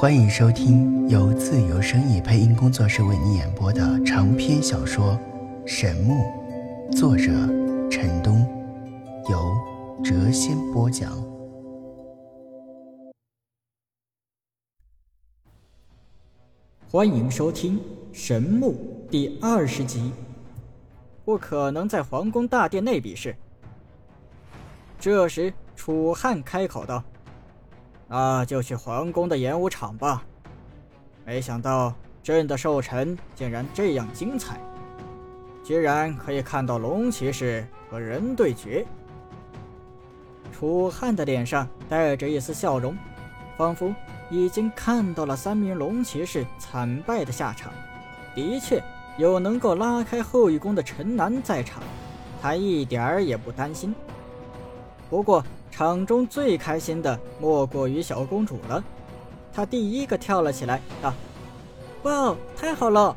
[0.00, 5.18] 欢迎收听由自由声意配音工作室为你演播的长篇小说
[5.66, 6.14] 《神木》，
[6.96, 7.24] 作者
[7.90, 8.46] 陈东，
[9.28, 9.52] 由
[10.04, 11.10] 谪仙播讲。
[16.88, 17.76] 欢迎收听
[18.12, 18.74] 《神木》
[19.10, 20.12] 第二十集。
[21.24, 23.34] 不可能在皇宫大殿内比试。
[25.00, 27.02] 这时，楚汉开口道。
[28.08, 30.24] 那就去皇宫的演武场吧。
[31.24, 31.92] 没想到
[32.22, 34.58] 朕的寿辰竟然这样精彩，
[35.62, 38.84] 居然可以看到龙骑士和人对决。
[40.50, 42.96] 楚汉的脸上带着一丝笑容，
[43.56, 43.94] 仿佛
[44.30, 47.72] 已经看到了三名龙骑士惨败的下场。
[48.34, 48.82] 的确，
[49.18, 51.82] 有能够拉开后羿宫的陈南在场，
[52.40, 53.94] 他一点儿也不担心。
[55.10, 55.44] 不过，
[55.78, 58.82] 场中最开心的莫过于小公主了，
[59.52, 61.14] 她第一个跳了起来，道
[62.02, 63.14] ：“哇，太好了，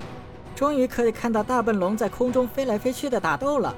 [0.56, 3.76] 终于可以看到大笨龙在空中飞来飞去的打斗了。”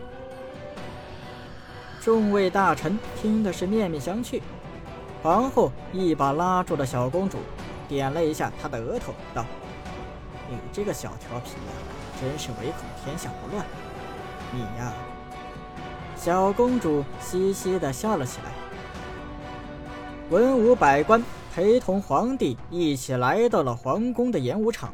[2.04, 4.42] 众位大臣听的是面面相觑。
[5.22, 7.38] 皇后一把拉住了小公主，
[7.88, 9.46] 点了一下她的额头，道
[10.52, 11.72] ：“你这个小调皮呀，
[12.20, 13.66] 真是唯恐天下不乱。
[14.52, 14.92] 你呀。”
[16.20, 18.52] 小公主嘻嘻地笑了起来。
[20.34, 24.92] 文武百官陪同皇帝一起来到了皇宫的演武场。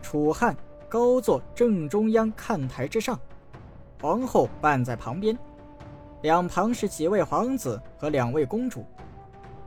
[0.00, 0.56] 楚汉
[0.88, 3.18] 高坐正中央看台之上，
[4.00, 5.36] 皇后伴在旁边，
[6.22, 8.86] 两旁是几位皇子和两位公主，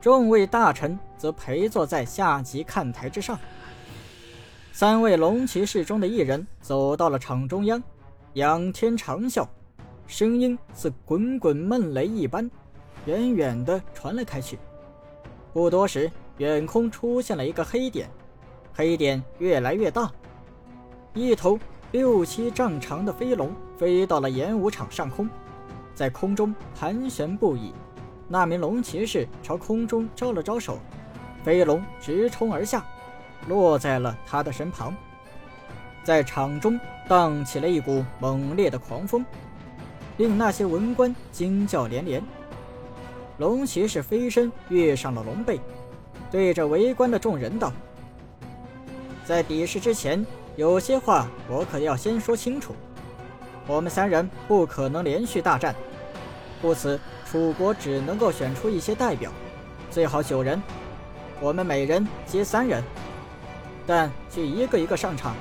[0.00, 3.38] 众位大臣则陪坐在下级看台之上。
[4.72, 7.82] 三位龙骑士中的一人走到了场中央，
[8.32, 9.46] 仰天长啸，
[10.06, 12.50] 声音似滚滚闷雷一般，
[13.04, 14.58] 远远地传了开去。
[15.52, 18.08] 不多时，远空出现了一个黑点，
[18.72, 20.10] 黑点越来越大，
[21.12, 21.58] 一头
[21.90, 25.28] 六七丈长的飞龙飞到了演武场上空，
[25.92, 27.72] 在空中盘旋不已。
[28.28, 30.78] 那名龙骑士朝空中招了招手，
[31.42, 32.86] 飞龙直冲而下，
[33.48, 34.94] 落在了他的身旁。
[36.04, 39.26] 在场中荡起了一股猛烈的狂风，
[40.16, 42.22] 令那些文官惊叫连连。
[43.40, 45.58] 龙骑士飞身跃上了龙背，
[46.30, 47.72] 对着围观的众人道
[49.24, 52.74] ：“在比试之前，有些话我可要先说清楚。
[53.66, 55.74] 我们三人不可能连续大战，
[56.60, 59.32] 故此楚国只能够选出一些代表，
[59.90, 60.62] 最好九人，
[61.40, 62.84] 我们每人接三人，
[63.86, 65.34] 但却一个一个上场。”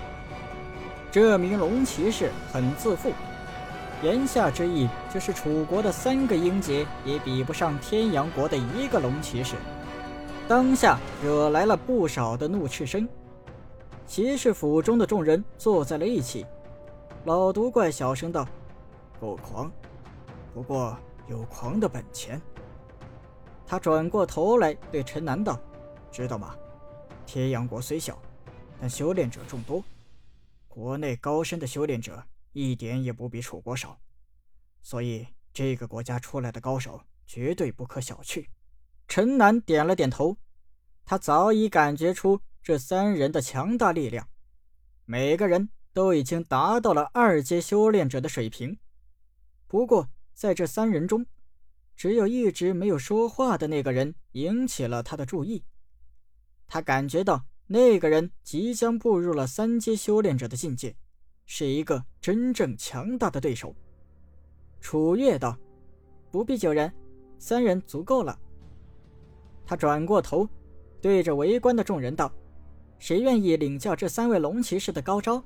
[1.11, 3.11] 这名龙骑士很自负。
[4.01, 9.55] 言下之意就是，楚国的三个英杰也比不上天阳国的一个龙骑士。
[10.47, 13.07] 当下惹来了不少的怒斥声。
[14.07, 16.45] 骑士府中的众人坐在了一起。
[17.25, 18.47] 老毒怪小声道
[19.19, 19.69] ：“够狂，
[20.53, 22.41] 不过有狂的本钱。”
[23.67, 25.59] 他转过头来对陈南道
[26.09, 26.55] ：“知道吗？
[27.25, 28.17] 天阳国虽小，
[28.79, 29.83] 但修炼者众多，
[30.69, 32.23] 国内高深的修炼者。”
[32.53, 33.99] 一点也不比楚国少，
[34.81, 38.47] 所以这个国家出来的高手绝对不可小觑。
[39.07, 40.37] 陈南点了点头，
[41.05, 44.29] 他早已感觉出这三人的强大力量，
[45.05, 48.77] 每个人都已经达到了二阶修炼者的水平。
[49.67, 51.25] 不过，在这三人中，
[51.95, 55.63] 只有一直没有说话的那个人引起了他的注意。
[56.67, 60.95] 他感觉到那个人即将步入了三阶修炼者的境界。
[61.51, 63.73] 是一个真正强大的对手。
[64.79, 65.57] 楚月道
[66.29, 66.93] ：“不必九人，
[67.39, 68.37] 三人足够了。”
[69.65, 70.47] 他转过头，
[71.01, 72.31] 对着围观的众人道
[72.99, 75.43] ：“谁愿意领教这三位龙骑士的高招？”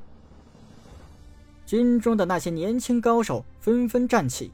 [1.65, 4.51] 军中的那些年轻高手纷纷站起，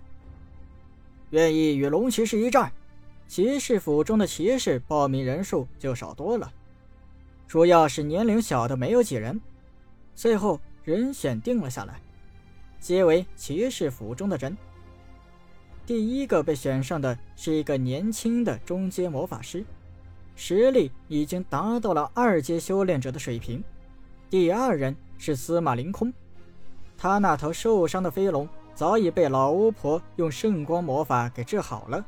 [1.32, 2.72] 愿意与龙骑士一战。
[3.28, 6.54] 骑士府中的骑士报名人数就少多了，
[7.48, 9.42] 主要是年龄小的没有几人。
[10.14, 10.62] 最后。
[10.84, 12.02] 人选定了下来，
[12.80, 14.58] 皆为骑士府中的人。
[15.86, 19.66] 第一个被选上的是一个年轻的中阶魔法师，
[20.36, 23.64] 实力已经达到了二阶修炼者的水平。
[24.30, 26.14] 第二人是司马凌空，
[26.98, 32.06] 他那头受伤的飞龙早已被老巫婆用圣光魔法给治好了。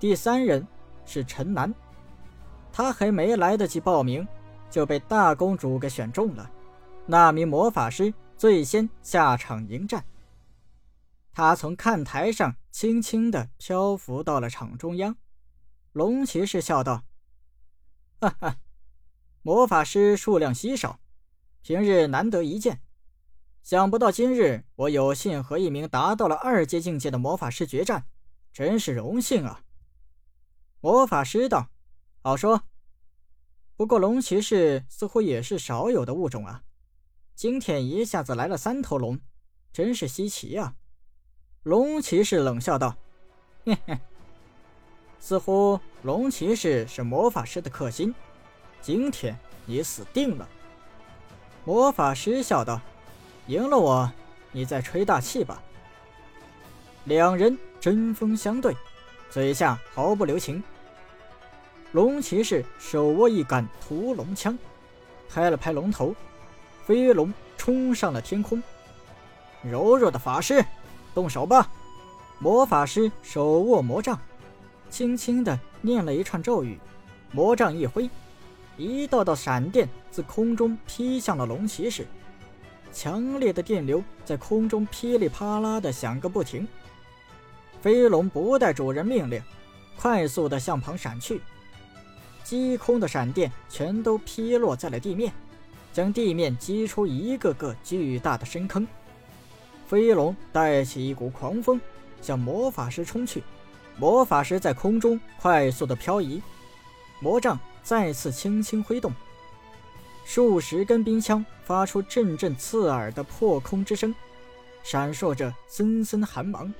[0.00, 0.66] 第三人
[1.06, 1.72] 是陈南，
[2.72, 4.26] 他还没来得及报名，
[4.68, 6.50] 就被大公主给选中了。
[7.06, 10.04] 那名魔法师最先下场迎战。
[11.32, 15.16] 他从看台上轻轻地漂浮到了场中央。
[15.92, 17.04] 龙骑士笑道
[18.20, 18.56] ：“哈哈，
[19.42, 21.00] 魔法师数量稀少，
[21.62, 22.82] 平日难得一见。
[23.62, 28.06] 想不到今日我有幸和一名达到了二阶境界的魔法师决战，
[28.52, 29.64] 真是荣幸啊！
[30.80, 31.68] 魔法师道
[32.22, 32.62] ：“好说。
[33.76, 36.62] 不过龙骑士似乎也是少有的物种啊，
[37.34, 39.18] 今天一下子来了三头龙，
[39.72, 40.74] 真是稀奇啊！”
[41.64, 42.96] 龙骑士冷笑道
[43.64, 43.98] ：“嘿嘿，
[45.18, 48.14] 似乎龙骑士是魔法师的克星，
[48.80, 50.48] 今天你死定了。”
[51.64, 52.80] 魔法师笑道。
[53.48, 54.08] 赢了我，
[54.52, 55.60] 你再吹大气吧。
[57.06, 58.72] 两人针锋相对，
[59.28, 60.62] 嘴下毫不留情。
[61.90, 64.56] 龙骑士手握一杆屠龙枪，
[65.28, 66.14] 拍了拍龙头，
[66.84, 68.62] 飞龙冲上了天空。
[69.62, 70.64] 柔弱的法师，
[71.14, 71.70] 动手吧！
[72.38, 74.18] 魔法师手握魔杖，
[74.90, 76.78] 轻轻的念了一串咒语，
[77.30, 78.10] 魔杖一挥，
[78.76, 82.06] 一道道闪电自空中劈向了龙骑士。
[82.92, 86.66] 强烈的电流在空中噼里啪啦的响个不停。
[87.80, 89.40] 飞龙不待主人命令，
[89.96, 91.40] 快速的向旁闪去。
[92.42, 95.32] 击空的闪电全都劈落在了地面，
[95.92, 98.86] 将地面击出一个个巨大的深坑。
[99.86, 101.80] 飞龙带起一股狂风，
[102.20, 103.42] 向魔法师冲去。
[103.98, 106.40] 魔法师在空中快速的漂移，
[107.20, 109.12] 魔杖再次轻轻挥动。
[110.24, 114.14] 数十根冰枪发出阵阵刺耳的破空之声，
[114.82, 116.72] 闪烁着森森寒芒，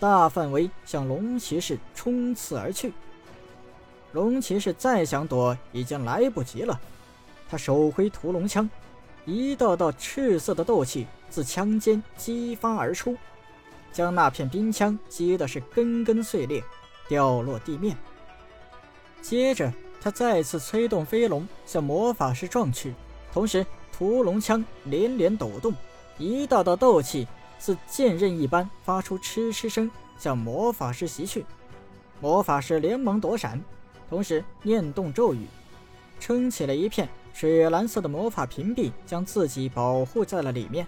[0.00, 2.92] 大范围向龙骑士冲刺而去。
[4.12, 6.80] 龙骑士再想躲，已经来不及了。
[7.48, 8.68] 他手挥屠龙枪，
[9.24, 13.16] 一道道赤色的斗气自枪尖激发而出，
[13.92, 16.62] 将那片冰枪击的是根根碎裂，
[17.08, 17.96] 掉落地面。
[19.20, 19.72] 接着。
[19.98, 22.94] 他再次催动飞龙向魔法师撞去，
[23.32, 25.74] 同时屠龙枪连连抖动，
[26.16, 27.26] 一道道斗气
[27.58, 31.44] 似剑刃一般发出嗤嗤声，向魔法师袭去。
[32.20, 33.60] 魔法师连忙躲闪，
[34.08, 35.48] 同时念动咒语，
[36.20, 40.86] 撑起了一片水蓝色的魔法屏蔽，将自己保护在了里面。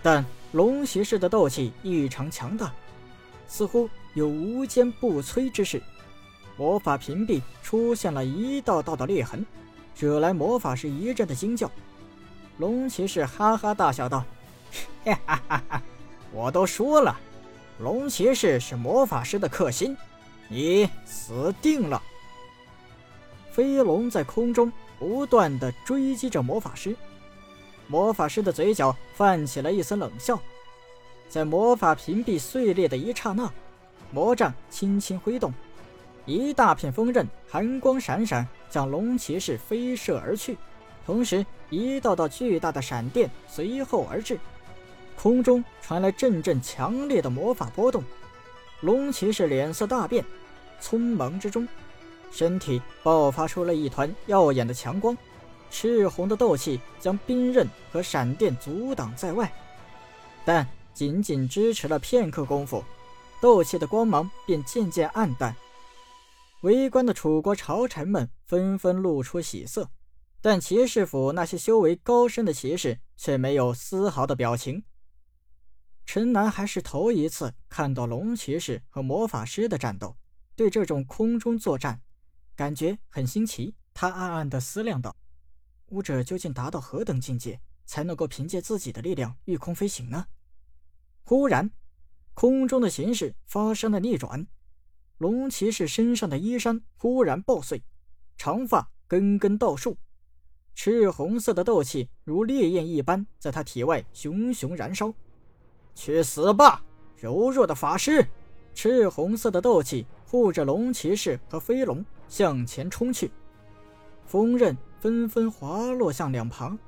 [0.00, 2.72] 但龙骑士的斗气异常强大，
[3.46, 5.82] 似乎有无坚不摧之势。
[6.56, 9.44] 魔法屏蔽出现了一道道的裂痕，
[9.94, 11.70] 惹来魔法师一阵的惊叫。
[12.56, 14.24] 龙骑士哈哈大笑道
[15.04, 15.82] ：“哈哈哈哈！
[16.32, 17.14] 我都说了，
[17.78, 19.94] 龙骑士是魔法师的克星，
[20.48, 22.02] 你死定了！”
[23.52, 26.94] 飞龙在空中不断的追击着魔法师，
[27.86, 30.38] 魔法师的嘴角泛起了一丝冷笑。
[31.26, 33.50] 在魔法屏蔽碎裂的一刹那，
[34.12, 35.52] 魔杖轻轻挥动。
[36.26, 40.58] 一大片锋刃，寒光闪闪，向龙骑士飞射而去。
[41.06, 44.38] 同时，一道道巨大的闪电随后而至，
[45.16, 48.04] 空中传来阵阵强烈的魔法波动。
[48.82, 50.22] 龙骑士脸色大变，
[50.80, 51.66] 匆忙之中，
[52.30, 55.16] 身体爆发出了一团耀眼的强光，
[55.70, 59.52] 赤红的斗气将冰刃和闪电阻挡在外。
[60.44, 62.84] 但仅仅支持了片刻功夫，
[63.40, 65.54] 斗气的光芒便渐渐暗淡。
[66.62, 69.88] 围观的楚国朝臣们纷纷露出喜色，
[70.40, 74.82] 但骑士府那些修为高深的骑士却没有丝毫的表情。
[76.04, 80.16] 陈南还是头一次看到龙骑士和魔法师的战斗，
[80.56, 82.00] 对这种空中作战
[82.60, 83.74] 感觉很新奇。
[83.94, 85.16] 他暗暗地思量道
[85.88, 90.26] ：“武者究竟达到何等境界，才能够凭借自己的力量御空飞行呢？”
[91.24, 91.70] 忽然，
[92.34, 94.46] 空中的形势发生了逆转。
[95.16, 97.82] 龙骑士身上的衣衫忽然爆碎，
[98.36, 99.96] 长发根根倒竖，
[100.74, 105.14] 赤红色的斗气如烈焰一般在他体外熊熊燃烧。
[105.94, 106.84] 去死吧，
[107.16, 108.28] 柔弱的法师！
[108.74, 113.30] 赤红色的斗气护着龙骑士和飞龙向前冲去，
[114.24, 116.78] 锋刃纷纷滑落向两旁。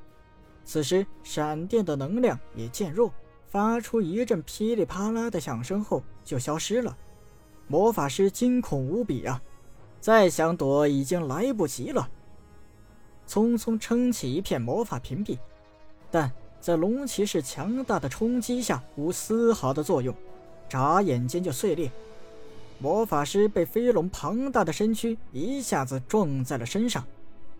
[0.65, 3.13] 此时，闪电的能量也渐弱，
[3.49, 6.97] 发出一阵噼里啪啦的响声后就消失了。
[7.67, 9.43] 魔法师惊恐无比啊！
[10.01, 12.09] 再想躲已经来不及了。
[13.27, 15.39] 匆匆撑起一片魔法屏蔽，
[16.11, 16.31] 但
[16.61, 20.15] 在龙骑士强大的冲击下无丝毫的作用，
[20.69, 21.91] 眨眼间就碎裂。
[22.83, 27.07] 魔法师被飞龙庞大的身躯一下子撞在了身上，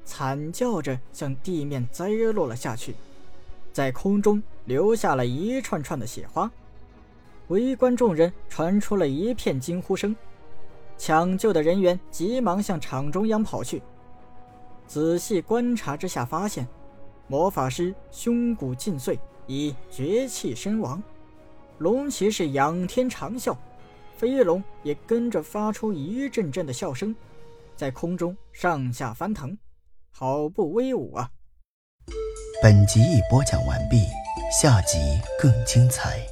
[0.05, 2.97] 惨叫着向地面栽落了下去，
[3.73, 6.51] 在空中留下了一串串的血花。
[7.47, 10.17] 围观众人传出了一片惊呼声，
[10.99, 13.81] 抢救的人员急忙向场中央跑去。
[14.89, 16.67] 仔细观察之下，发现
[17.29, 21.01] 魔法师胸骨尽碎，已绝气身亡。
[21.79, 23.57] 龙骑士仰天长啸，
[24.23, 27.13] 飞龙也跟着发出一阵阵的笑声，
[27.75, 29.59] 在空中上下翻腾，
[30.13, 31.29] 好不威武啊！
[32.63, 33.97] 本集已播讲完毕，
[34.61, 34.97] 下集
[35.41, 36.25] 更精彩。